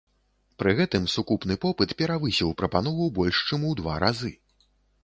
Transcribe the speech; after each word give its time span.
Пры 0.61 0.71
гэтым 0.79 1.05
сукупны 1.17 1.59
попыт 1.65 1.95
перавысіў 2.01 2.57
прапанову 2.63 3.13
больш 3.21 3.47
чым 3.53 3.71
у 3.71 3.77
два 3.83 4.03
разы. 4.07 4.35